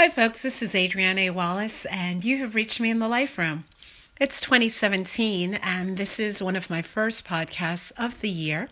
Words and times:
Hi, 0.00 0.08
folks. 0.08 0.40
This 0.40 0.62
is 0.62 0.74
Adrienne 0.74 1.18
A. 1.18 1.28
Wallace, 1.28 1.84
and 1.84 2.24
you 2.24 2.38
have 2.38 2.54
reached 2.54 2.80
me 2.80 2.88
in 2.88 3.00
the 3.00 3.06
Life 3.06 3.36
Room. 3.36 3.64
It's 4.18 4.40
2017, 4.40 5.52
and 5.56 5.98
this 5.98 6.18
is 6.18 6.42
one 6.42 6.56
of 6.56 6.70
my 6.70 6.80
first 6.80 7.26
podcasts 7.26 7.92
of 7.98 8.22
the 8.22 8.30
year. 8.30 8.70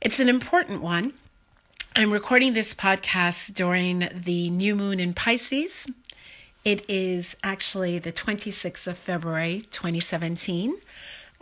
It's 0.00 0.18
an 0.18 0.30
important 0.30 0.80
one. 0.80 1.12
I'm 1.94 2.10
recording 2.10 2.54
this 2.54 2.72
podcast 2.72 3.52
during 3.52 4.08
the 4.14 4.48
new 4.48 4.74
moon 4.74 4.98
in 4.98 5.12
Pisces. 5.12 5.86
It 6.64 6.86
is 6.88 7.36
actually 7.44 7.98
the 7.98 8.10
26th 8.10 8.86
of 8.86 8.96
February, 8.96 9.66
2017. 9.70 10.74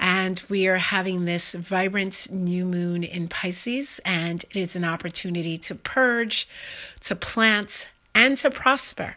And 0.00 0.42
we 0.48 0.66
are 0.66 0.78
having 0.78 1.24
this 1.24 1.54
vibrant 1.54 2.32
new 2.32 2.64
moon 2.64 3.04
in 3.04 3.28
Pisces, 3.28 4.00
and 4.04 4.42
it 4.50 4.56
is 4.56 4.74
an 4.74 4.84
opportunity 4.84 5.56
to 5.58 5.76
purge, 5.76 6.48
to 7.02 7.14
plant, 7.14 7.86
and 8.18 8.36
to 8.36 8.50
prosper. 8.50 9.14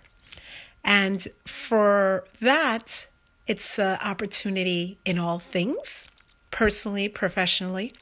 And 0.83 1.27
for 1.47 2.23
that, 2.39 3.07
it's 3.47 3.79
an 3.79 3.97
opportunity 4.03 4.99
in 5.03 5.17
all 5.17 5.39
things, 5.39 6.07
personally, 6.51 7.09
professionally. 7.09 7.93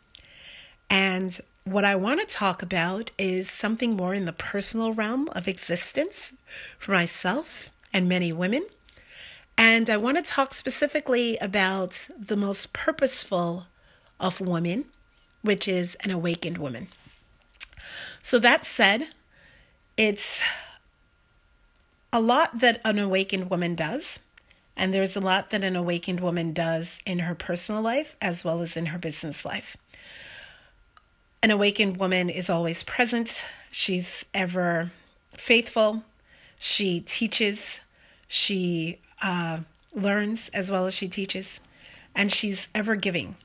And 0.89 1.39
what 1.63 1.85
I 1.85 1.95
want 1.95 2.19
to 2.19 2.25
talk 2.25 2.61
about 2.61 3.11
is 3.17 3.49
something 3.49 3.95
more 3.95 4.13
in 4.13 4.25
the 4.25 4.33
personal 4.33 4.91
realm 4.93 5.29
of 5.29 5.47
existence 5.47 6.33
for 6.77 6.91
myself 6.91 7.71
and 7.93 8.09
many 8.09 8.33
women. 8.33 8.65
And 9.57 9.89
I 9.89 9.95
want 9.95 10.17
to 10.17 10.23
talk 10.23 10.53
specifically 10.53 11.37
about 11.37 12.09
the 12.19 12.35
most 12.35 12.73
purposeful 12.73 13.67
of 14.19 14.41
women, 14.41 14.83
which 15.43 15.65
is 15.65 15.95
an 15.95 16.11
awakened 16.11 16.57
woman. 16.57 16.89
So, 18.21 18.37
that 18.39 18.65
said, 18.65 19.07
it's 19.95 20.41
a 22.11 22.19
lot 22.19 22.59
that 22.59 22.81
an 22.85 22.99
awakened 22.99 23.49
woman 23.49 23.75
does. 23.75 24.19
And 24.75 24.93
there's 24.93 25.15
a 25.15 25.21
lot 25.21 25.49
that 25.49 25.63
an 25.63 25.75
awakened 25.75 26.21
woman 26.21 26.53
does 26.53 26.99
in 27.05 27.19
her 27.19 27.35
personal 27.35 27.81
life 27.81 28.15
as 28.21 28.45
well 28.45 28.61
as 28.61 28.77
in 28.77 28.87
her 28.87 28.97
business 28.97 29.43
life. 29.43 29.75
An 31.43 31.51
awakened 31.51 31.97
woman 31.97 32.29
is 32.29 32.49
always 32.49 32.83
present, 32.83 33.43
she's 33.71 34.25
ever 34.33 34.91
faithful, 35.33 36.03
she 36.59 37.01
teaches, 37.01 37.79
she 38.27 38.99
uh, 39.21 39.59
learns 39.93 40.49
as 40.49 40.69
well 40.69 40.85
as 40.85 40.93
she 40.93 41.07
teaches, 41.07 41.59
and 42.15 42.31
she's 42.31 42.67
ever 42.75 42.95
giving. 42.95 43.35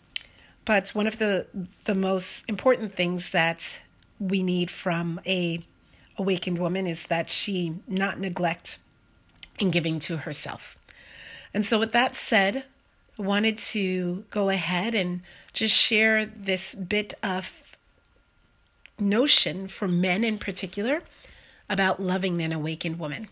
But 0.64 0.88
one 0.91 1.06
of 1.06 1.19
the 1.19 1.47
the 1.84 1.94
most 1.94 2.44
important 2.48 2.94
things 2.94 3.31
that 3.31 3.78
we 4.19 4.42
need 4.42 4.70
from 4.70 5.20
a 5.27 5.64
awakened 6.16 6.58
woman 6.58 6.86
is 6.86 7.06
that 7.06 7.28
she 7.28 7.74
not 7.86 8.18
neglect 8.20 8.78
in 9.58 9.70
giving 9.70 9.98
to 10.00 10.18
herself. 10.18 10.76
And 11.52 11.64
so 11.64 11.78
with 11.78 11.92
that 11.92 12.16
said, 12.16 12.64
I 13.18 13.22
wanted 13.22 13.58
to 13.58 14.24
go 14.30 14.48
ahead 14.48 14.94
and 14.94 15.22
just 15.52 15.74
share 15.74 16.26
this 16.26 16.74
bit 16.74 17.14
of 17.22 17.62
notion 18.98 19.68
for 19.68 19.86
men 19.86 20.24
in 20.24 20.38
particular 20.38 21.02
about 21.68 22.00
loving 22.00 22.40
an 22.42 22.52
awakened 22.52 22.98
woman. 22.98 23.28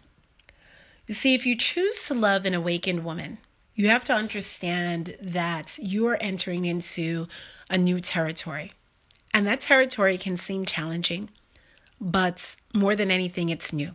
You 1.06 1.14
see, 1.14 1.34
if 1.34 1.44
you 1.46 1.56
choose 1.56 2.06
to 2.06 2.14
love 2.14 2.44
an 2.44 2.54
awakened 2.54 3.04
woman, 3.04 3.38
you 3.74 3.88
have 3.88 4.04
to 4.04 4.12
understand 4.12 5.16
that 5.20 5.78
you 5.82 6.06
are 6.06 6.16
entering 6.20 6.64
into 6.64 7.26
a 7.68 7.78
new 7.78 8.00
territory. 8.00 8.72
And 9.34 9.46
that 9.46 9.60
territory 9.60 10.18
can 10.18 10.36
seem 10.36 10.64
challenging, 10.64 11.30
but 12.02 12.56
more 12.74 12.96
than 12.96 13.12
anything, 13.12 13.48
it's 13.48 13.72
new. 13.72 13.92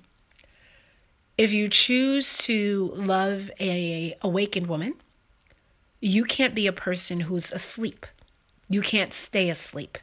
If 1.37 1.51
you 1.51 1.67
choose 1.67 2.37
to 2.45 2.93
love 2.95 3.51
a 3.59 4.15
awakened 4.21 4.67
woman, 4.67 4.95
you 5.99 6.23
can't 6.23 6.55
be 6.55 6.67
a 6.67 6.71
person 6.71 7.19
who's 7.21 7.51
asleep. 7.51 8.05
You 8.69 8.81
can't 8.81 9.13
stay 9.13 9.49
asleep. 9.49 9.97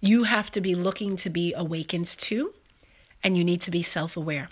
You 0.00 0.22
have 0.22 0.52
to 0.52 0.60
be 0.60 0.74
looking 0.76 1.16
to 1.16 1.28
be 1.28 1.52
awakened 1.52 2.06
too, 2.06 2.54
and 3.24 3.36
you 3.36 3.44
need 3.44 3.60
to 3.62 3.70
be 3.72 3.82
self 3.82 4.16
aware. 4.16 4.48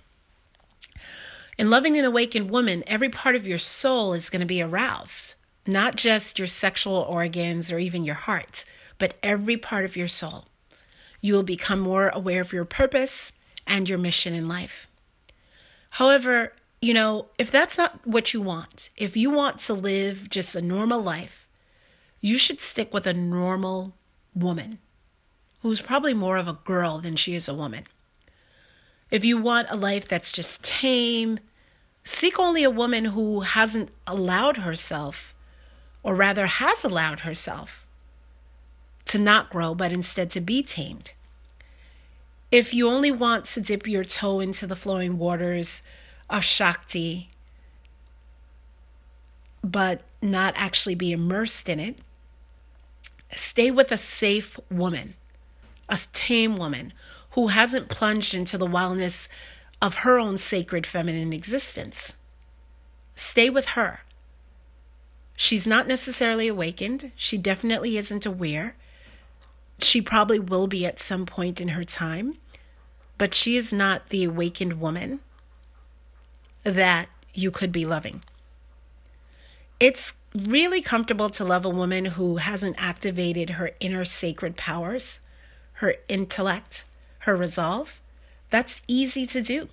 In 1.56 1.70
loving 1.70 1.96
an 1.96 2.04
awakened 2.04 2.50
woman, 2.50 2.82
every 2.86 3.08
part 3.08 3.36
of 3.36 3.46
your 3.46 3.58
soul 3.58 4.12
is 4.14 4.30
going 4.30 4.40
to 4.40 4.46
be 4.46 4.60
aroused, 4.60 5.34
not 5.66 5.96
just 5.96 6.38
your 6.38 6.48
sexual 6.48 6.96
organs 6.96 7.70
or 7.70 7.78
even 7.78 8.04
your 8.04 8.14
heart, 8.16 8.64
but 8.98 9.14
every 9.22 9.56
part 9.56 9.84
of 9.84 9.96
your 9.96 10.08
soul. 10.08 10.44
You 11.20 11.34
will 11.34 11.42
become 11.42 11.80
more 11.80 12.08
aware 12.08 12.40
of 12.40 12.52
your 12.52 12.64
purpose 12.64 13.32
and 13.66 13.88
your 13.88 13.98
mission 13.98 14.34
in 14.34 14.48
life. 14.48 14.86
However, 15.92 16.52
you 16.80 16.94
know, 16.94 17.26
if 17.38 17.50
that's 17.50 17.76
not 17.76 18.06
what 18.06 18.32
you 18.32 18.40
want, 18.40 18.90
if 18.96 19.16
you 19.16 19.30
want 19.30 19.60
to 19.60 19.74
live 19.74 20.30
just 20.30 20.54
a 20.54 20.62
normal 20.62 21.02
life, 21.02 21.46
you 22.20 22.38
should 22.38 22.60
stick 22.60 22.92
with 22.94 23.06
a 23.06 23.12
normal 23.12 23.94
woman 24.34 24.78
who's 25.62 25.80
probably 25.80 26.14
more 26.14 26.36
of 26.36 26.46
a 26.46 26.58
girl 26.64 26.98
than 26.98 27.16
she 27.16 27.34
is 27.34 27.48
a 27.48 27.54
woman. 27.54 27.84
If 29.10 29.24
you 29.24 29.38
want 29.38 29.70
a 29.70 29.76
life 29.76 30.06
that's 30.06 30.32
just 30.32 30.62
tame, 30.62 31.40
seek 32.04 32.38
only 32.38 32.62
a 32.62 32.70
woman 32.70 33.06
who 33.06 33.40
hasn't 33.40 33.90
allowed 34.06 34.58
herself, 34.58 35.34
or 36.02 36.14
rather 36.14 36.46
has 36.46 36.84
allowed 36.84 37.20
herself, 37.20 37.86
to 39.08 39.18
not 39.18 39.50
grow, 39.50 39.74
but 39.74 39.92
instead 39.92 40.30
to 40.32 40.40
be 40.40 40.62
tamed. 40.62 41.12
If 42.50 42.72
you 42.72 42.88
only 42.88 43.10
want 43.10 43.44
to 43.46 43.60
dip 43.60 43.86
your 43.86 44.04
toe 44.04 44.40
into 44.40 44.66
the 44.66 44.76
flowing 44.76 45.18
waters 45.18 45.82
of 46.30 46.44
Shakti, 46.44 47.30
but 49.62 50.02
not 50.22 50.54
actually 50.56 50.94
be 50.94 51.12
immersed 51.12 51.68
in 51.68 51.78
it, 51.78 51.96
stay 53.34 53.70
with 53.70 53.92
a 53.92 53.98
safe 53.98 54.58
woman, 54.70 55.14
a 55.88 55.98
tame 56.12 56.56
woman 56.56 56.92
who 57.32 57.48
hasn't 57.48 57.88
plunged 57.88 58.34
into 58.34 58.56
the 58.56 58.66
wildness 58.66 59.28
of 59.80 59.96
her 59.96 60.18
own 60.18 60.38
sacred 60.38 60.86
feminine 60.86 61.32
existence. 61.32 62.14
Stay 63.14 63.50
with 63.50 63.66
her. 63.66 64.00
She's 65.36 65.66
not 65.66 65.86
necessarily 65.86 66.48
awakened. 66.48 67.12
She 67.14 67.38
definitely 67.38 67.96
isn't 67.96 68.26
aware. 68.26 68.74
She 69.78 70.00
probably 70.02 70.38
will 70.38 70.66
be 70.66 70.84
at 70.84 71.00
some 71.00 71.26
point 71.26 71.60
in 71.60 71.68
her 71.68 71.84
time, 71.84 72.38
but 73.16 73.34
she 73.34 73.56
is 73.56 73.72
not 73.72 74.08
the 74.08 74.24
awakened 74.24 74.80
woman 74.80 75.20
that 76.64 77.08
you 77.34 77.50
could 77.50 77.72
be 77.72 77.86
loving. 77.86 78.22
It's 79.80 80.14
really 80.34 80.82
comfortable 80.82 81.30
to 81.30 81.44
love 81.44 81.64
a 81.64 81.70
woman 81.70 82.06
who 82.06 82.36
hasn't 82.36 82.82
activated 82.82 83.50
her 83.50 83.70
inner 83.80 84.04
sacred 84.04 84.56
powers, 84.56 85.20
her 85.74 85.94
intellect, 86.08 86.84
her 87.20 87.36
resolve, 87.36 88.00
that's 88.50 88.82
easy 88.88 89.26
to 89.26 89.40
do. 89.40 89.68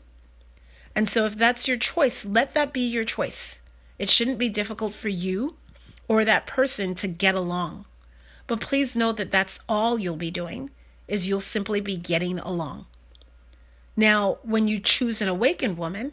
And 0.93 1.09
so, 1.09 1.25
if 1.25 1.35
that's 1.35 1.67
your 1.67 1.77
choice, 1.77 2.23
let 2.23 2.53
that 2.53 2.72
be 2.72 2.87
your 2.87 3.05
choice. 3.05 3.59
It 3.97 4.09
shouldn't 4.09 4.37
be 4.37 4.49
difficult 4.49 4.93
for 4.93 5.09
you 5.09 5.55
or 6.07 6.23
that 6.23 6.47
person 6.47 6.95
to 6.95 7.07
get 7.07 7.35
along. 7.35 7.85
But 8.47 8.61
please 8.61 8.95
know 8.95 9.11
that 9.11 9.31
that's 9.31 9.59
all 9.67 9.97
you'll 9.97 10.16
be 10.16 10.31
doing 10.31 10.69
is 11.07 11.28
you'll 11.28 11.39
simply 11.39 11.81
be 11.81 11.97
getting 11.97 12.39
along. 12.39 12.85
Now, 13.95 14.39
when 14.44 14.67
you 14.67 14.79
choose 14.79 15.22
an 15.22 15.28
awakened 15.28 15.78
woman, 15.78 16.11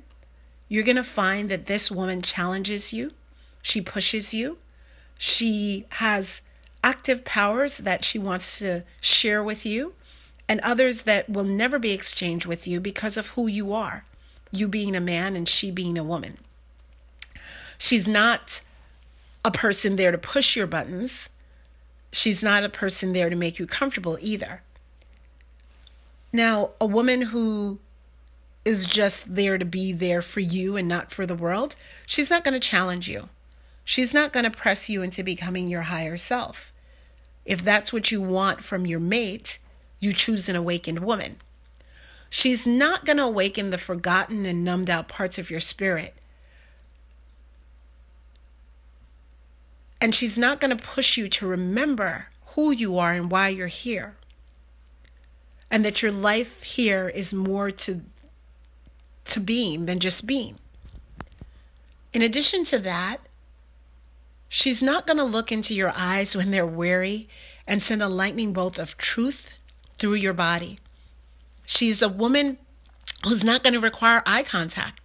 you're 0.68 0.84
going 0.84 0.96
to 0.96 1.04
find 1.04 1.50
that 1.50 1.66
this 1.66 1.90
woman 1.90 2.22
challenges 2.22 2.92
you, 2.92 3.12
she 3.60 3.80
pushes 3.80 4.32
you, 4.32 4.58
she 5.18 5.86
has 5.90 6.40
active 6.82 7.24
powers 7.24 7.78
that 7.78 8.04
she 8.04 8.18
wants 8.18 8.58
to 8.58 8.82
share 9.00 9.42
with 9.42 9.66
you, 9.66 9.94
and 10.48 10.60
others 10.60 11.02
that 11.02 11.28
will 11.28 11.44
never 11.44 11.78
be 11.78 11.92
exchanged 11.92 12.46
with 12.46 12.66
you 12.66 12.80
because 12.80 13.16
of 13.16 13.28
who 13.28 13.46
you 13.46 13.72
are, 13.72 14.04
you 14.50 14.68
being 14.68 14.94
a 14.94 15.00
man 15.00 15.36
and 15.36 15.48
she 15.48 15.70
being 15.70 15.96
a 15.96 16.04
woman. 16.04 16.38
She's 17.78 18.06
not 18.06 18.62
a 19.44 19.50
person 19.50 19.96
there 19.96 20.12
to 20.12 20.18
push 20.18 20.56
your 20.56 20.66
buttons. 20.66 21.28
She's 22.12 22.42
not 22.42 22.62
a 22.62 22.68
person 22.68 23.12
there 23.12 23.30
to 23.30 23.36
make 23.36 23.58
you 23.58 23.66
comfortable 23.66 24.18
either. 24.20 24.62
Now, 26.32 26.70
a 26.80 26.86
woman 26.86 27.22
who 27.22 27.78
is 28.64 28.86
just 28.86 29.34
there 29.34 29.58
to 29.58 29.64
be 29.64 29.92
there 29.92 30.22
for 30.22 30.40
you 30.40 30.76
and 30.76 30.86
not 30.86 31.10
for 31.10 31.26
the 31.26 31.34
world, 31.34 31.74
she's 32.06 32.30
not 32.30 32.44
going 32.44 32.54
to 32.54 32.60
challenge 32.60 33.08
you. 33.08 33.28
She's 33.84 34.14
not 34.14 34.32
going 34.32 34.44
to 34.44 34.50
press 34.50 34.88
you 34.88 35.02
into 35.02 35.22
becoming 35.22 35.68
your 35.68 35.82
higher 35.82 36.16
self. 36.16 36.72
If 37.44 37.64
that's 37.64 37.92
what 37.92 38.12
you 38.12 38.20
want 38.20 38.62
from 38.62 38.86
your 38.86 39.00
mate, 39.00 39.58
you 39.98 40.12
choose 40.12 40.48
an 40.48 40.54
awakened 40.54 41.00
woman. 41.00 41.36
She's 42.30 42.66
not 42.66 43.04
going 43.04 43.16
to 43.16 43.24
awaken 43.24 43.70
the 43.70 43.78
forgotten 43.78 44.46
and 44.46 44.64
numbed 44.64 44.88
out 44.88 45.08
parts 45.08 45.38
of 45.38 45.50
your 45.50 45.60
spirit. 45.60 46.14
And 50.02 50.16
she's 50.16 50.36
not 50.36 50.60
going 50.60 50.76
to 50.76 50.84
push 50.84 51.16
you 51.16 51.28
to 51.28 51.46
remember 51.46 52.26
who 52.56 52.72
you 52.72 52.98
are 52.98 53.12
and 53.12 53.30
why 53.30 53.50
you're 53.50 53.68
here. 53.68 54.16
And 55.70 55.84
that 55.84 56.02
your 56.02 56.10
life 56.10 56.64
here 56.64 57.08
is 57.08 57.32
more 57.32 57.70
to 57.70 58.00
to 59.26 59.38
being 59.38 59.86
than 59.86 60.00
just 60.00 60.26
being. 60.26 60.56
In 62.12 62.20
addition 62.20 62.64
to 62.64 62.80
that, 62.80 63.18
she's 64.48 64.82
not 64.82 65.06
going 65.06 65.18
to 65.18 65.24
look 65.24 65.52
into 65.52 65.72
your 65.72 65.92
eyes 65.94 66.34
when 66.34 66.50
they're 66.50 66.66
weary 66.66 67.28
and 67.64 67.80
send 67.80 68.02
a 68.02 68.08
lightning 68.08 68.52
bolt 68.52 68.78
of 68.78 68.98
truth 68.98 69.54
through 69.98 70.14
your 70.14 70.32
body. 70.32 70.80
She's 71.64 72.02
a 72.02 72.08
woman 72.08 72.58
who's 73.24 73.44
not 73.44 73.62
going 73.62 73.74
to 73.74 73.80
require 73.80 74.24
eye 74.26 74.42
contact. 74.42 75.00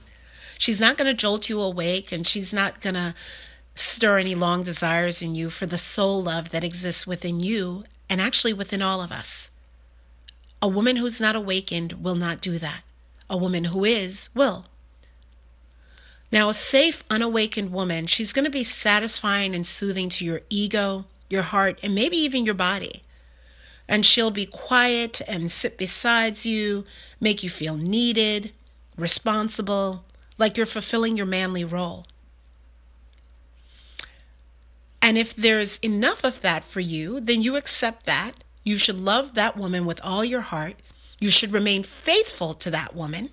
She's 0.58 0.80
not 0.80 0.98
going 0.98 1.06
to 1.06 1.14
jolt 1.14 1.50
you 1.50 1.62
awake 1.62 2.12
and 2.12 2.26
she's 2.26 2.52
not 2.52 2.82
going 2.82 2.96
to 2.96 3.14
stir 3.79 4.18
any 4.18 4.33
long 4.33 4.63
desires 4.63 5.21
in 5.21 5.35
you 5.35 5.50
for 5.50 5.65
the 5.65 5.77
soul 5.77 6.24
love 6.24 6.50
that 6.50 6.63
exists 6.63 7.06
within 7.06 7.39
you 7.39 7.83
and 8.09 8.19
actually 8.19 8.53
within 8.53 8.81
all 8.81 9.01
of 9.01 9.12
us. 9.12 9.50
A 10.62 10.68
woman 10.68 10.95
who's 10.95 11.21
not 11.21 11.35
awakened 11.35 11.94
will 12.03 12.15
not 12.15 12.41
do 12.41 12.57
that. 12.57 12.81
A 13.29 13.38
woman 13.38 13.65
who 13.65 13.85
is 13.85 14.29
will. 14.33 14.65
Now, 16.31 16.50
a 16.50 16.53
safe, 16.53 17.03
unawakened 17.09 17.71
woman, 17.71 18.07
she's 18.07 18.33
going 18.33 18.45
to 18.45 18.51
be 18.51 18.63
satisfying 18.63 19.53
and 19.53 19.65
soothing 19.65 20.09
to 20.09 20.25
your 20.25 20.41
ego, 20.50 21.06
your 21.29 21.44
heart, 21.44 21.79
and 21.83 21.94
maybe 21.94 22.18
even 22.18 22.45
your 22.45 22.56
body. 22.56 23.03
And 23.88 24.06
she'll 24.06 24.31
be 24.31 24.45
quiet 24.45 25.21
and 25.27 25.51
sit 25.51 25.77
beside 25.77 26.44
you, 26.44 26.85
make 27.21 27.44
you 27.44 27.50
feel 27.50 27.77
needed, 27.77 28.51
responsible, 28.97 30.03
like 30.38 30.57
you're 30.57 30.65
fulfilling 30.65 31.15
your 31.15 31.25
manly 31.25 31.63
role. 31.63 32.06
And 35.02 35.18
if 35.18 35.36
there's 35.36 35.78
enough 35.80 36.24
of 36.24 36.42
that 36.42 36.64
for 36.64 36.80
you, 36.80 37.20
then 37.20 37.42
you 37.42 37.56
accept 37.56 38.06
that. 38.06 38.44
You 38.64 38.78
should 38.78 38.98
love 38.98 39.36
that 39.36 39.56
woman 39.56 39.86
with 39.86 40.02
all 40.04 40.26
your 40.26 40.42
heart. 40.42 40.76
You 41.20 41.30
should 41.30 41.54
remain 41.54 41.84
faithful 41.84 42.54
to 42.56 42.72
that 42.72 42.96
woman. 42.96 43.30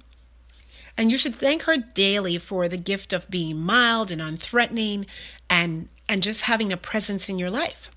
And 0.97 1.11
you 1.11 1.19
should 1.19 1.35
thank 1.35 1.63
her 1.63 1.77
daily 1.77 2.39
for 2.39 2.69
the 2.69 2.77
gift 2.77 3.13
of 3.13 3.31
being 3.31 3.59
mild 3.61 4.11
and 4.11 4.21
unthreatening 4.21 5.07
and, 5.51 5.89
and 6.09 6.23
just 6.23 6.43
having 6.43 6.73
a 6.73 6.77
presence 6.77 7.29
in 7.29 7.39
your 7.39 7.51
life. 7.51 7.91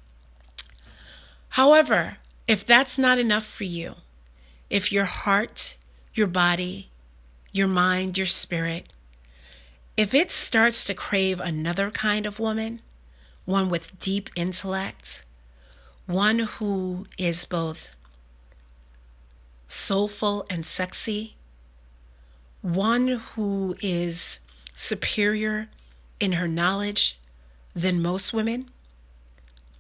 However, 1.50 2.18
if 2.48 2.66
that's 2.66 2.98
not 2.98 3.19
enough 3.19 3.46
for 3.46 3.66
you, 3.66 3.96
if 4.69 4.92
your 4.92 5.06
heart, 5.06 5.75
your 6.14 6.28
body, 6.28 6.90
your 7.52 7.68
mind, 7.68 8.18
your 8.18 8.28
spirit, 8.28 8.94
if 9.96 10.14
it 10.14 10.31
starts 10.31 10.86
to 10.86 10.94
crave 10.94 11.40
another 11.40 11.92
kind 11.92 12.25
of 12.25 12.40
woman, 12.40 12.81
one 13.47 13.69
with 13.69 13.97
deep 14.01 14.29
intellect, 14.35 15.23
one 16.05 16.39
who 16.39 17.07
is 17.17 17.45
both 17.45 17.91
soulful 19.69 20.45
and 20.49 20.65
sexy, 20.65 21.38
one 22.61 23.07
who 23.07 23.73
is 23.81 24.39
superior 24.73 25.69
in 26.19 26.33
her 26.33 26.47
knowledge 26.47 27.17
than 27.73 28.01
most 28.01 28.33
women, 28.33 28.69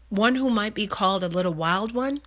one 0.07 0.35
who 0.35 0.49
might 0.49 0.73
be 0.73 0.87
called 0.87 1.21
a 1.21 1.27
little 1.27 1.53
wild 1.53 1.93
one, 1.93 2.21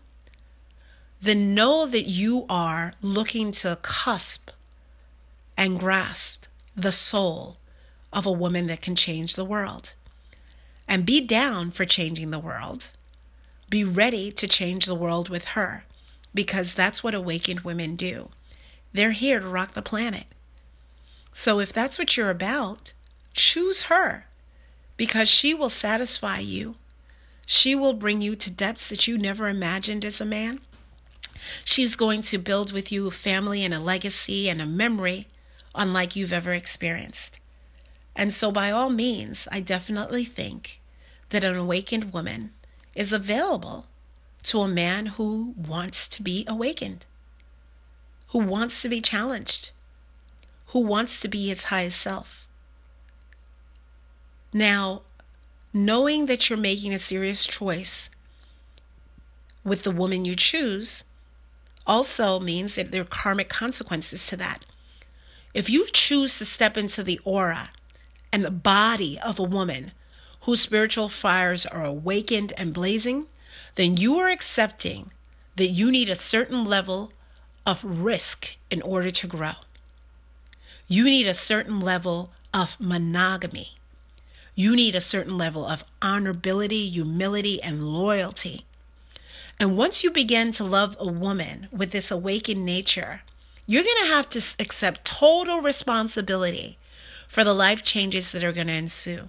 then 1.23 1.55
know 1.55 1.87
that 1.87 2.05
you 2.05 2.45
are 2.51 2.93
looking 3.01 3.51
to 3.51 3.79
cusp 3.81 4.51
and 5.57 5.81
grasp 5.81 6.45
the 6.77 6.93
soul 6.93 7.57
of 8.13 8.27
a 8.27 8.33
woman 8.33 8.67
that 8.67 8.83
can 8.83 8.95
change 8.95 9.37
the 9.37 9.45
world. 9.45 9.95
And 10.91 11.07
be 11.07 11.21
down 11.21 11.71
for 11.71 11.85
changing 11.85 12.33
the 12.33 12.41
world. 12.41 12.89
Be 13.69 13.85
ready 13.85 14.33
to 14.33 14.49
change 14.49 14.87
the 14.87 14.95
world 14.97 15.29
with 15.29 15.45
her 15.55 15.85
because 16.35 16.75
that's 16.75 17.05
what 17.05 17.15
awakened 17.15 17.61
women 17.61 17.95
do. 17.95 18.31
They're 18.93 19.13
here 19.13 19.39
to 19.39 19.47
rock 19.47 19.75
the 19.75 19.83
planet. 19.83 20.25
So 21.33 21.61
if 21.61 21.73
that's 21.73 21.97
what 21.97 22.17
you're 22.17 22.29
about, 22.29 22.93
choose 23.35 23.83
her 23.83 24.27
because 24.97 25.29
she 25.29 25.55
will 25.55 25.69
satisfy 25.69 26.41
you. 26.41 26.75
She 27.47 27.77
will 27.77 27.95
bring 27.95 28.21
you 28.21 28.35
to 28.35 28.51
depths 28.51 28.89
that 28.89 29.07
you 29.07 29.17
never 29.17 29.49
imagined 29.49 30.05
as 30.05 30.21
a 30.21 30.25
man. 30.25 30.61
She's 31.65 31.95
going 31.95 32.23
to 32.23 32.39
build 32.39 32.73
with 32.73 32.91
you 32.91 33.07
a 33.07 33.13
family 33.13 33.65
and 33.65 33.73
a 33.73 33.79
legacy 33.79 34.51
and 34.51 34.61
a 34.61 34.67
memory 34.67 35.29
unlike 35.73 36.17
you've 36.17 36.33
ever 36.33 36.53
experienced. 36.53 37.39
And 38.17 38.35
so, 38.35 38.51
by 38.51 38.73
all 38.73 38.91
means, 38.91 39.47
I 39.53 39.61
definitely 39.61 40.25
think 40.25 40.80
that 41.31 41.45
an 41.45 41.57
awakened 41.57 42.13
woman 42.13 42.53
is 42.95 43.13
available 43.13 43.87
to 44.43 44.61
a 44.61 44.69
man 44.69 45.07
who 45.07 45.55
wants 45.57 46.09
to 46.09 46.23
be 46.23 46.45
awakened, 46.47 47.07
who 48.29 48.39
wants 48.39 48.83
to 48.83 48.89
be 48.89 49.01
challenged, 49.01 49.71
who 50.69 50.81
wants 50.81 51.21
to 51.21 51.29
be 51.29 51.51
its 51.51 51.65
highest 51.65 52.01
self. 52.01 52.47
Now, 54.53 55.03
knowing 55.73 56.27
that 56.27 56.49
you're 56.49 56.59
making 56.59 56.93
a 56.93 56.99
serious 56.99 57.47
choice 57.47 58.11
with 59.63 59.83
the 59.83 59.91
woman 59.91 60.25
you 60.25 60.35
choose 60.35 61.05
also 61.87 62.41
means 62.41 62.75
that 62.75 62.91
there 62.91 63.03
are 63.03 63.07
karmic 63.07 63.49
consequences 63.49 64.27
to 64.29 64.37
that. 64.37 64.65
If 65.55 65.69
you 65.69 65.87
choose 65.93 66.39
to 66.39 66.45
step 66.45 66.77
into 66.77 67.03
the 67.03 67.21
aura 67.25 67.71
and 68.33 68.45
the 68.45 68.51
body 68.51 69.19
of 69.21 69.39
a 69.39 69.45
woman 69.45 69.93
whose 70.43 70.61
spiritual 70.61 71.09
fires 71.09 71.67
are 71.67 71.85
awakened 71.85 72.53
and 72.57 72.73
blazing, 72.73 73.27
then 73.75 73.97
you 73.97 74.17
are 74.17 74.29
accepting 74.29 75.11
that 75.57 75.69
you 75.69 75.91
need 75.91 76.09
a 76.09 76.15
certain 76.15 76.65
level 76.65 77.13
of 77.67 77.85
risk 77.85 78.57
in 78.71 78.81
order 78.83 79.11
to 79.11 79.27
grow. 79.27 79.53
You 80.89 81.05
need 81.05 81.27
a 81.27 81.35
certain 81.35 81.81
level 81.81 82.33
of 82.53 82.77
monogamy. 82.81 83.77
You 84.55 84.75
need 84.75 84.95
a 84.95 85.01
certain 85.01 85.39
level 85.39 85.67
of 85.67 85.85
honorability, 86.03 86.91
humility, 86.91 87.63
and 87.63 87.93
loyalty. 87.93 88.65
And 89.59 89.77
once 89.77 90.03
you 90.03 90.11
begin 90.11 90.53
to 90.53 90.65
love 90.65 90.97
a 90.99 91.07
woman 91.07 91.69
with 91.71 91.93
this 91.93 92.11
awakened 92.11 92.65
nature, 92.65 93.23
you're 93.67 93.85
going 93.85 94.05
to 94.05 94.15
have 94.15 94.29
to 94.31 94.43
accept 94.59 95.05
total 95.05 95.61
responsibility 95.61 96.79
for 97.29 97.45
the 97.45 97.55
life 97.55 97.85
changes 97.85 98.33
that 98.33 98.43
are 98.43 98.53
going 98.53 98.67
to 98.67 98.73
ensue. 98.73 99.29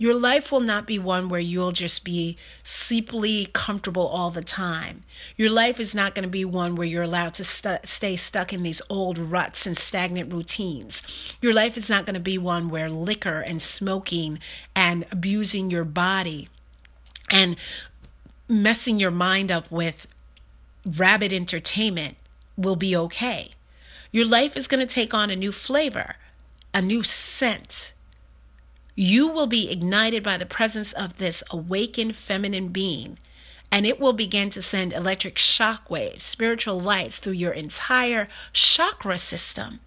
Your 0.00 0.14
life 0.14 0.50
will 0.50 0.60
not 0.60 0.86
be 0.86 0.98
one 0.98 1.28
where 1.28 1.42
you'll 1.42 1.72
just 1.72 2.06
be 2.06 2.38
sleepily 2.62 3.50
comfortable 3.52 4.06
all 4.06 4.30
the 4.30 4.42
time. 4.42 5.04
Your 5.36 5.50
life 5.50 5.78
is 5.78 5.94
not 5.94 6.14
going 6.14 6.22
to 6.22 6.28
be 6.30 6.42
one 6.42 6.74
where 6.74 6.86
you're 6.86 7.02
allowed 7.02 7.34
to 7.34 7.44
st- 7.44 7.84
stay 7.84 8.16
stuck 8.16 8.50
in 8.50 8.62
these 8.62 8.80
old 8.88 9.18
ruts 9.18 9.66
and 9.66 9.76
stagnant 9.76 10.32
routines. 10.32 11.02
Your 11.42 11.52
life 11.52 11.76
is 11.76 11.90
not 11.90 12.06
going 12.06 12.14
to 12.14 12.20
be 12.20 12.38
one 12.38 12.70
where 12.70 12.88
liquor 12.88 13.42
and 13.42 13.60
smoking 13.60 14.38
and 14.74 15.04
abusing 15.12 15.70
your 15.70 15.84
body 15.84 16.48
and 17.30 17.56
messing 18.48 19.00
your 19.00 19.10
mind 19.10 19.52
up 19.52 19.70
with 19.70 20.06
rabid 20.86 21.30
entertainment 21.30 22.16
will 22.56 22.74
be 22.74 22.96
okay. 22.96 23.50
Your 24.12 24.24
life 24.24 24.56
is 24.56 24.66
going 24.66 24.80
to 24.80 24.94
take 24.94 25.12
on 25.12 25.28
a 25.28 25.36
new 25.36 25.52
flavor, 25.52 26.16
a 26.72 26.80
new 26.80 27.02
scent 27.02 27.92
you 29.00 29.26
will 29.26 29.46
be 29.46 29.70
ignited 29.70 30.22
by 30.22 30.36
the 30.36 30.44
presence 30.44 30.92
of 30.92 31.16
this 31.16 31.42
awakened 31.50 32.14
feminine 32.14 32.68
being, 32.68 33.16
and 33.72 33.86
it 33.86 33.98
will 33.98 34.12
begin 34.12 34.50
to 34.50 34.60
send 34.60 34.92
electric 34.92 35.38
shock 35.38 35.88
waves, 35.88 36.22
spiritual 36.22 36.78
lights 36.78 37.16
through 37.16 37.32
your 37.32 37.52
entire 37.52 38.28
chakra 38.52 39.16
system. 39.16 39.80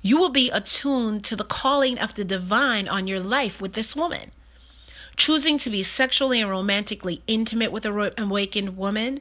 You 0.00 0.16
will 0.16 0.30
be 0.30 0.48
attuned 0.48 1.24
to 1.24 1.36
the 1.36 1.44
calling 1.44 1.98
of 1.98 2.14
the 2.14 2.24
divine 2.24 2.88
on 2.88 3.06
your 3.06 3.20
life 3.20 3.60
with 3.60 3.74
this 3.74 3.94
woman. 3.94 4.30
Choosing 5.14 5.58
to 5.58 5.68
be 5.68 5.82
sexually 5.82 6.40
and 6.40 6.48
romantically 6.48 7.20
intimate 7.26 7.70
with 7.70 7.84
an 7.84 8.12
awakened 8.16 8.78
woman 8.78 9.20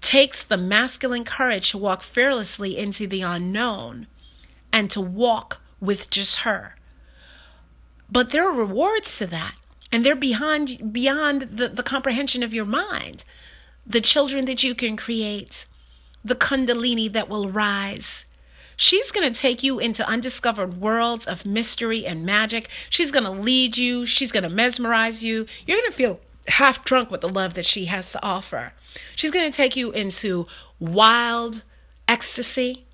takes 0.00 0.42
the 0.42 0.58
masculine 0.58 1.24
courage 1.24 1.70
to 1.70 1.78
walk 1.78 2.02
fearlessly 2.02 2.76
into 2.76 3.06
the 3.06 3.22
unknown 3.22 4.08
and 4.72 4.90
to 4.90 5.00
walk 5.00 5.60
with 5.78 6.10
just 6.10 6.38
her. 6.38 6.75
But 8.10 8.30
there 8.30 8.48
are 8.48 8.54
rewards 8.54 9.18
to 9.18 9.26
that. 9.28 9.54
And 9.92 10.04
they're 10.04 10.16
beyond 10.16 10.92
beyond 10.92 11.42
the, 11.42 11.68
the 11.68 11.82
comprehension 11.82 12.42
of 12.42 12.52
your 12.52 12.64
mind. 12.64 13.24
The 13.86 14.00
children 14.00 14.44
that 14.46 14.62
you 14.62 14.74
can 14.74 14.96
create, 14.96 15.66
the 16.24 16.34
kundalini 16.34 17.10
that 17.12 17.28
will 17.28 17.48
rise. 17.48 18.24
She's 18.76 19.10
going 19.10 19.32
to 19.32 19.40
take 19.40 19.62
you 19.62 19.78
into 19.78 20.06
undiscovered 20.06 20.80
worlds 20.80 21.26
of 21.26 21.46
mystery 21.46 22.04
and 22.04 22.26
magic. 22.26 22.68
She's 22.90 23.10
going 23.10 23.24
to 23.24 23.30
lead 23.30 23.78
you. 23.78 24.04
She's 24.04 24.32
going 24.32 24.42
to 24.42 24.50
mesmerize 24.50 25.24
you. 25.24 25.46
You're 25.66 25.78
going 25.78 25.90
to 25.90 25.96
feel 25.96 26.20
half 26.48 26.84
drunk 26.84 27.10
with 27.10 27.22
the 27.22 27.28
love 27.28 27.54
that 27.54 27.64
she 27.64 27.86
has 27.86 28.12
to 28.12 28.22
offer. 28.22 28.72
She's 29.14 29.30
going 29.30 29.50
to 29.50 29.56
take 29.56 29.76
you 29.76 29.92
into 29.92 30.46
wild 30.78 31.62
ecstasy 32.06 32.84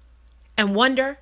and 0.56 0.74
wonder 0.74 1.18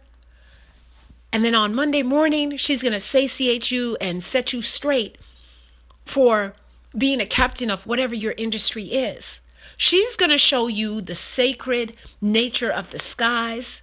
and 1.33 1.45
then 1.45 1.55
on 1.55 1.75
Monday 1.75 2.03
morning, 2.03 2.57
she's 2.57 2.83
going 2.83 2.93
to 2.93 3.01
satiate 3.01 3.71
you 3.71 3.97
and 4.01 4.23
set 4.23 4.53
you 4.53 4.63
straight 4.63 5.19
for 6.05 6.55
being 6.97 7.21
a 7.21 7.27
captain 7.27 7.71
of 7.71 7.87
whatever 7.87 8.15
your 8.15 8.33
industry 8.33 8.85
is. 8.85 9.41
She's 9.77 10.17
going 10.17 10.31
to 10.31 10.39
show 10.39 10.67
you 10.67 11.01
the 11.01 11.15
sacred 11.15 11.95
nature 12.21 12.71
of 12.71 12.91
the 12.91 12.99
skies 12.99 13.83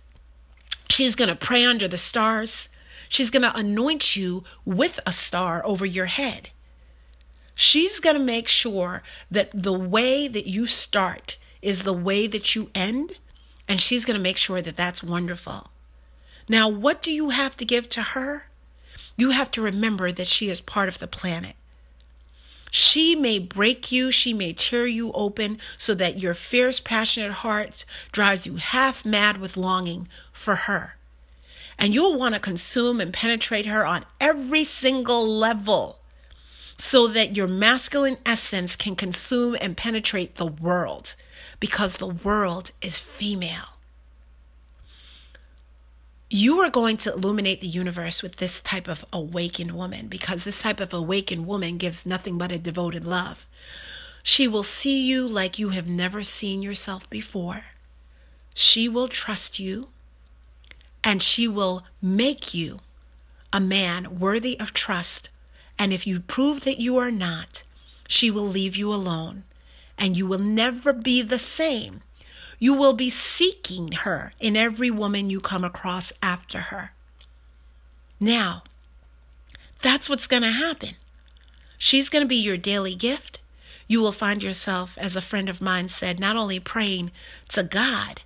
She's 0.90 1.16
going 1.16 1.30
to 1.30 1.36
pray 1.36 1.66
under 1.66 1.88
the 1.88 1.98
stars. 1.98 2.70
She's 3.10 3.32
going 3.32 3.44
to 3.44 3.56
anoint 3.58 4.16
you 4.16 4.44
with 4.66 5.00
a 5.06 5.12
star 5.12 5.66
over 5.66 5.86
your 5.86 6.06
head. 6.06 6.50
She's 7.56 8.00
going 8.00 8.16
to 8.16 8.24
make 8.24 8.48
sure 8.48 9.04
that 9.32 9.50
the 9.54 9.74
way 9.74 10.28
that 10.28 10.48
you 10.48 10.66
start 10.66 11.38
is 11.62 11.84
the 11.84 11.94
way 11.94 12.28
that 12.28 12.56
you 12.56 12.70
end. 12.76 13.18
And 13.68 13.82
she's 13.82 14.06
going 14.06 14.18
to 14.18 14.24
make 14.24 14.38
sure 14.38 14.62
that 14.62 14.78
that's 14.78 15.04
wonderful. 15.04 15.70
Now, 16.50 16.68
what 16.70 17.02
do 17.02 17.12
you 17.12 17.30
have 17.30 17.58
to 17.58 17.66
give 17.66 17.90
to 17.90 18.02
her? 18.02 18.48
You 19.18 19.32
have 19.32 19.52
to 19.52 19.62
remember 19.62 20.12
that 20.12 20.28
she 20.28 20.50
is 20.50 20.62
part 20.62 20.88
of 20.88 21.00
the 21.00 21.08
planet. 21.08 21.56
She 22.72 23.16
may 23.16 23.40
break 23.40 23.92
you, 23.92 24.12
she 24.12 24.34
may 24.34 24.54
tear 24.54 24.86
you 24.86 25.12
open 25.14 25.60
so 25.78 25.94
that 25.96 26.20
your 26.20 26.34
fierce, 26.34 26.80
passionate 26.80 27.32
heart 27.32 27.86
drives 28.12 28.46
you 28.46 28.58
half 28.58 29.06
mad 29.06 29.38
with 29.38 29.58
longing 29.58 30.08
for 30.32 30.56
her. 30.56 30.96
And 31.78 31.94
you'll 31.94 32.18
want 32.18 32.36
to 32.36 32.42
consume 32.42 33.00
and 33.00 33.14
penetrate 33.14 33.66
her 33.66 33.86
on 33.86 34.06
every 34.20 34.64
single 34.64 35.28
level 35.28 36.00
so 36.78 37.08
that 37.08 37.36
your 37.36 37.48
masculine 37.48 38.18
essence 38.26 38.76
can 38.76 38.96
consume 38.96 39.56
and 39.60 39.76
penetrate 39.76 40.36
the 40.36 40.46
world 40.46 41.16
because 41.60 41.98
the 41.98 42.08
world 42.08 42.72
is 42.82 43.00
female. 43.00 43.77
You 46.30 46.60
are 46.60 46.70
going 46.70 46.98
to 46.98 47.14
illuminate 47.14 47.62
the 47.62 47.68
universe 47.68 48.22
with 48.22 48.36
this 48.36 48.60
type 48.60 48.90
of 48.90 49.06
awakened 49.14 49.72
woman 49.72 50.08
because 50.08 50.44
this 50.44 50.62
type 50.62 50.82
of 50.82 50.94
awakened 50.94 51.48
woman 51.48 51.78
gives 51.78 52.06
nothing 52.06 52.38
but 52.38 52.52
a 52.52 52.58
devoted 52.58 53.06
love. 53.06 53.46
She 54.24 54.46
will 54.46 54.64
see 54.64 55.08
you 55.08 55.26
like 55.26 55.58
you 55.58 55.70
have 55.70 55.88
never 55.88 56.24
seen 56.24 56.62
yourself 56.62 57.10
before. 57.10 57.68
She 58.54 58.90
will 58.90 59.08
trust 59.08 59.58
you 59.58 59.88
and 61.02 61.24
she 61.24 61.48
will 61.48 61.86
make 62.02 62.54
you 62.54 62.80
a 63.54 63.62
man 63.62 64.20
worthy 64.20 64.60
of 64.60 64.74
trust. 64.74 65.30
And 65.80 65.94
if 65.94 66.06
you 66.06 66.20
prove 66.20 66.66
that 66.66 66.82
you 66.82 66.98
are 66.98 67.12
not, 67.12 67.64
she 68.06 68.30
will 68.30 68.48
leave 68.48 68.76
you 68.76 68.94
alone 68.94 69.46
and 69.98 70.18
you 70.18 70.28
will 70.28 70.40
never 70.40 70.92
be 70.92 71.22
the 71.22 71.40
same. 71.40 72.02
You 72.60 72.74
will 72.74 72.94
be 72.94 73.10
seeking 73.10 73.92
her 73.92 74.34
in 74.40 74.58
every 74.58 74.90
woman 74.90 75.30
you 75.30 75.40
come 75.40 75.64
across 75.64 76.12
after 76.24 76.60
her. 76.60 76.92
Now, 78.20 78.64
that's 79.82 80.10
what's 80.10 80.28
going 80.28 80.42
to 80.42 80.52
happen. 80.52 80.96
She's 81.78 82.10
going 82.10 82.24
to 82.24 82.28
be 82.28 82.38
your 82.38 82.58
daily 82.58 82.96
gift. 82.96 83.40
You 83.88 84.02
will 84.02 84.12
find 84.12 84.42
yourself, 84.42 84.98
as 84.98 85.16
a 85.16 85.22
friend 85.22 85.50
of 85.50 85.62
mine 85.62 85.88
said, 85.90 86.20
not 86.20 86.36
only 86.36 86.60
praying 86.60 87.12
to 87.50 87.64
God, 87.64 88.22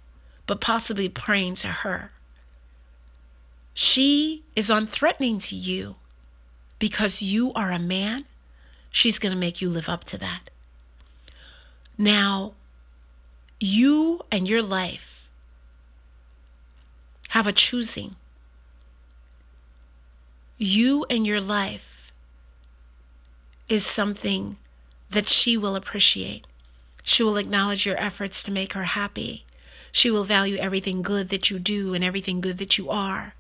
but 0.47 0.61
possibly 0.61 1.09
praying 1.09 1.55
to 1.55 1.67
her. 1.67 2.11
She 3.73 4.43
is 4.55 4.69
unthreatening 4.69 5.39
to 5.41 5.55
you 5.55 5.95
because 6.79 7.21
you 7.21 7.53
are 7.53 7.71
a 7.71 7.79
man. 7.79 8.25
She's 8.91 9.19
going 9.19 9.33
to 9.33 9.38
make 9.38 9.61
you 9.61 9.69
live 9.69 9.88
up 9.88 10.03
to 10.05 10.17
that. 10.17 10.50
Now, 11.97 12.53
you 13.63 14.19
and 14.31 14.47
your 14.47 14.63
life 14.63 15.29
have 17.29 17.45
a 17.45 17.53
choosing. 17.53 18.15
You 20.57 21.05
and 21.11 21.27
your 21.27 21.39
life 21.39 22.11
is 23.69 23.85
something 23.85 24.55
that 25.11 25.29
she 25.29 25.57
will 25.57 25.75
appreciate. 25.75 26.45
She 27.03 27.21
will 27.21 27.37
acknowledge 27.37 27.85
your 27.85 28.01
efforts 28.01 28.41
to 28.43 28.51
make 28.51 28.73
her 28.73 28.83
happy. 28.83 29.45
She 29.91 30.09
will 30.09 30.23
value 30.23 30.57
everything 30.57 31.03
good 31.03 31.29
that 31.29 31.51
you 31.51 31.59
do 31.59 31.93
and 31.93 32.03
everything 32.03 32.41
good 32.41 32.57
that 32.57 32.79
you 32.79 32.89
are. 32.89 33.35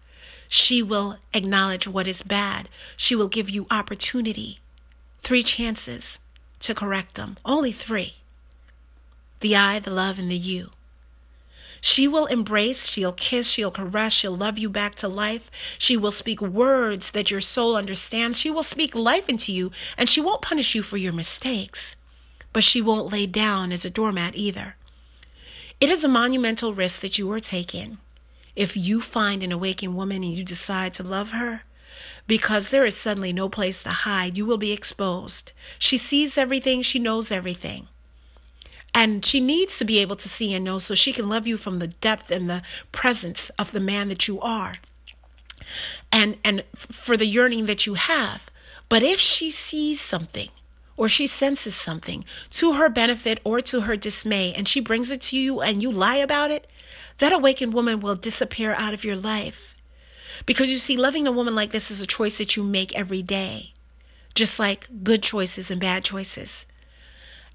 She 0.47 0.83
will 0.83 1.17
acknowledge 1.33 1.87
what 1.87 2.07
is 2.07 2.21
bad. 2.21 2.69
She 2.95 3.15
will 3.15 3.27
give 3.27 3.49
you 3.49 3.65
opportunity, 3.71 4.59
three 5.23 5.41
chances 5.41 6.19
to 6.59 6.75
correct 6.75 7.15
them. 7.15 7.37
Only 7.43 7.71
three 7.71 8.17
the 9.41 9.55
I, 9.55 9.79
the 9.79 9.91
love, 9.91 10.17
and 10.17 10.31
the 10.31 10.37
you. 10.37 10.71
She 11.83 12.07
will 12.07 12.27
embrace, 12.27 12.87
she'll 12.87 13.11
kiss, 13.11 13.49
she'll 13.49 13.71
caress, 13.71 14.13
she'll 14.13 14.37
love 14.37 14.59
you 14.59 14.69
back 14.69 14.93
to 14.95 15.07
life. 15.07 15.49
She 15.79 15.97
will 15.97 16.11
speak 16.11 16.39
words 16.39 17.11
that 17.11 17.31
your 17.31 17.41
soul 17.41 17.75
understands. 17.75 18.39
She 18.39 18.51
will 18.51 18.61
speak 18.61 18.93
life 18.93 19.27
into 19.27 19.51
you, 19.51 19.71
and 19.97 20.07
she 20.07 20.21
won't 20.21 20.43
punish 20.43 20.75
you 20.75 20.83
for 20.83 20.97
your 20.97 21.11
mistakes. 21.11 21.95
But 22.53 22.63
she 22.63 22.81
won't 22.81 23.11
lay 23.11 23.25
down 23.25 23.71
as 23.71 23.83
a 23.83 23.89
doormat 23.89 24.35
either. 24.35 24.75
It 25.79 25.89
is 25.89 26.03
a 26.03 26.07
monumental 26.07 26.75
risk 26.75 27.01
that 27.01 27.17
you 27.17 27.31
are 27.31 27.39
taking 27.39 27.97
if 28.55 28.77
you 28.77 29.01
find 29.01 29.41
an 29.41 29.51
awakened 29.51 29.95
woman 29.95 30.23
and 30.23 30.35
you 30.35 30.43
decide 30.43 30.93
to 30.93 31.03
love 31.03 31.31
her. 31.31 31.63
Because 32.27 32.69
there 32.69 32.85
is 32.85 32.95
suddenly 32.95 33.33
no 33.33 33.49
place 33.49 33.81
to 33.83 33.89
hide, 33.89 34.37
you 34.37 34.45
will 34.45 34.57
be 34.57 34.71
exposed. 34.71 35.51
She 35.79 35.97
sees 35.97 36.37
everything, 36.37 36.83
she 36.83 36.99
knows 36.99 37.31
everything. 37.31 37.87
And 38.93 39.25
she 39.25 39.39
needs 39.39 39.77
to 39.77 39.85
be 39.85 39.99
able 39.99 40.17
to 40.17 40.29
see 40.29 40.53
and 40.53 40.65
know 40.65 40.79
so 40.79 40.95
she 40.95 41.13
can 41.13 41.29
love 41.29 41.47
you 41.47 41.57
from 41.57 41.79
the 41.79 41.87
depth 41.87 42.29
and 42.29 42.49
the 42.49 42.61
presence 42.91 43.49
of 43.51 43.71
the 43.71 43.79
man 43.79 44.09
that 44.09 44.27
you 44.27 44.41
are. 44.41 44.75
And 46.11 46.37
and 46.43 46.63
for 46.75 47.15
the 47.15 47.25
yearning 47.25 47.65
that 47.67 47.85
you 47.85 47.93
have. 47.93 48.49
But 48.89 49.03
if 49.03 49.19
she 49.19 49.49
sees 49.49 50.01
something 50.01 50.49
or 50.97 51.07
she 51.07 51.25
senses 51.25 51.73
something 51.75 52.25
to 52.51 52.73
her 52.73 52.89
benefit 52.89 53.39
or 53.45 53.61
to 53.61 53.81
her 53.81 53.95
dismay 53.95 54.53
and 54.53 54.67
she 54.67 54.81
brings 54.81 55.11
it 55.11 55.21
to 55.21 55.37
you 55.37 55.61
and 55.61 55.81
you 55.81 55.91
lie 55.91 56.17
about 56.17 56.51
it, 56.51 56.67
that 57.19 57.31
awakened 57.31 57.73
woman 57.73 58.01
will 58.01 58.15
disappear 58.15 58.73
out 58.73 58.93
of 58.93 59.05
your 59.05 59.15
life. 59.15 59.75
Because 60.45 60.71
you 60.71 60.77
see, 60.77 60.97
loving 60.97 61.27
a 61.27 61.31
woman 61.31 61.55
like 61.55 61.71
this 61.71 61.91
is 61.91 62.01
a 62.01 62.07
choice 62.07 62.37
that 62.39 62.55
you 62.55 62.63
make 62.63 62.95
every 62.95 63.21
day, 63.21 63.73
just 64.33 64.59
like 64.59 64.87
good 65.03 65.23
choices 65.23 65.71
and 65.71 65.79
bad 65.79 66.03
choices. 66.03 66.65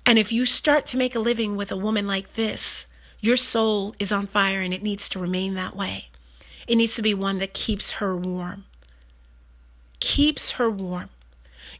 And 0.06 0.20
if 0.20 0.30
you 0.30 0.46
start 0.46 0.86
to 0.86 0.96
make 0.96 1.16
a 1.16 1.20
living 1.20 1.56
with 1.56 1.72
a 1.72 1.76
woman 1.76 2.06
like 2.06 2.34
this, 2.34 2.86
your 3.20 3.36
soul 3.36 3.96
is 3.98 4.12
on 4.12 4.28
fire 4.28 4.60
and 4.60 4.72
it 4.72 4.82
needs 4.82 5.08
to 5.08 5.18
remain 5.18 5.54
that 5.54 5.74
way. 5.74 6.10
It 6.68 6.76
needs 6.76 6.94
to 6.94 7.02
be 7.02 7.12
one 7.12 7.40
that 7.40 7.54
keeps 7.54 7.92
her 7.92 8.16
warm. 8.16 8.64
Keeps 9.98 10.52
her 10.52 10.70
warm. 10.70 11.08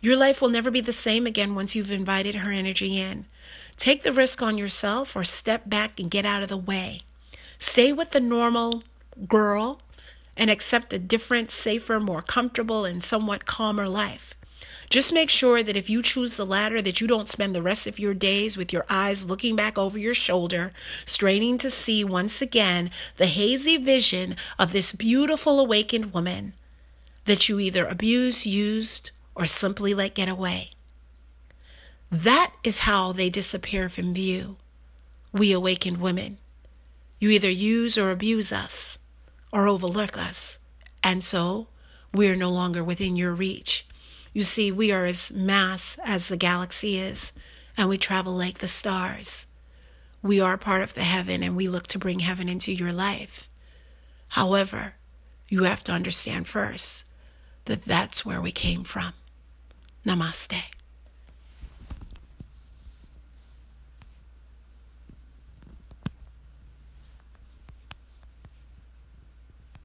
Your 0.01 0.17
life 0.17 0.43
will 0.43 0.49
never 0.49 0.73
be 0.73 0.81
the 0.81 0.93
same 0.93 1.25
again 1.25 1.55
once 1.55 1.77
you've 1.77 1.93
invited 1.93 2.37
her 2.37 2.51
energy 2.51 2.99
in. 2.99 3.27
Take 3.77 4.03
the 4.03 4.13
risk 4.13 4.43
on 4.43 4.59
yourself 4.59 5.15
or 5.15 5.23
step 5.23 5.69
back 5.69 6.01
and 6.01 6.11
get 6.11 6.27
out 6.27 6.43
of 6.43 6.49
the 6.49 6.57
way. 6.57 7.03
Stay 7.59 7.93
with 7.93 8.11
the 8.11 8.21
normal 8.21 8.83
girl 9.29 9.81
and 10.37 10.51
accept 10.51 10.93
a 10.93 10.99
different, 10.99 11.51
safer, 11.51 12.01
more 12.01 12.23
comfortable, 12.23 12.85
and 12.85 13.03
somewhat 13.03 13.47
calmer 13.47 13.89
life. 13.89 14.35
Just 14.89 15.13
make 15.13 15.31
sure 15.31 15.63
that 15.63 15.77
if 15.77 15.91
you 15.91 16.01
choose 16.01 16.37
the 16.37 16.47
latter, 16.47 16.81
that 16.81 17.01
you 17.01 17.07
don't 17.07 17.29
spend 17.29 17.55
the 17.55 17.63
rest 17.63 17.87
of 17.87 17.99
your 17.99 18.15
days 18.15 18.57
with 18.57 18.73
your 18.73 18.87
eyes 18.89 19.29
looking 19.29 19.57
back 19.57 19.77
over 19.77 19.99
your 19.99 20.15
shoulder, 20.15 20.73
straining 21.05 21.59
to 21.59 21.71
see 21.71 22.05
once 22.05 22.41
again 22.41 22.91
the 23.17 23.27
hazy 23.27 23.77
vision 23.77 24.37
of 24.59 24.73
this 24.73 24.93
beautiful 24.93 25.59
awakened 25.59 26.13
woman 26.13 26.53
that 27.25 27.49
you 27.49 27.59
either 27.59 27.85
abused, 27.85 28.47
used, 28.47 29.11
or 29.35 29.47
simply 29.47 29.93
let 29.93 30.15
get 30.15 30.29
away. 30.29 30.71
That 32.11 32.53
is 32.63 32.81
how 32.81 33.11
they 33.11 33.29
disappear 33.29 33.89
from 33.89 34.15
view, 34.15 34.57
we 35.33 35.51
awakened 35.51 36.01
women. 36.01 36.39
You 37.19 37.31
either 37.31 37.51
use 37.51 37.99
or 37.99 38.13
abuse 38.13 38.53
us, 38.53 39.01
or 39.53 39.67
overlook 39.67 40.17
us, 40.17 40.61
and 41.03 41.25
so 41.25 41.67
we 42.15 42.29
are 42.29 42.37
no 42.37 42.51
longer 42.51 42.85
within 42.85 43.17
your 43.17 43.35
reach. 43.35 43.85
You 44.37 44.43
see, 44.43 44.71
we 44.71 44.93
are 44.93 45.07
as 45.07 45.33
mass 45.33 45.99
as 46.05 46.29
the 46.29 46.37
galaxy 46.37 46.99
is, 46.99 47.33
and 47.75 47.89
we 47.89 47.97
travel 47.97 48.35
like 48.35 48.59
the 48.59 48.69
stars. 48.69 49.47
We 50.21 50.41
are 50.41 50.59
part 50.59 50.83
of 50.83 50.93
the 50.93 51.05
heaven, 51.05 51.43
and 51.43 51.57
we 51.57 51.69
look 51.69 51.87
to 51.87 51.99
bring 51.99 52.19
heaven 52.19 52.47
into 52.47 52.71
your 52.71 52.93
life. 52.93 53.49
However, 54.29 54.97
you 55.49 55.63
have 55.63 55.83
to 55.85 55.93
understand 55.93 56.49
first 56.49 57.07
that 57.65 57.87
that's 57.87 58.27
where 58.27 58.43
we 58.43 58.53
came 58.53 58.85
from. 58.85 59.15
Namaste. 60.05 60.76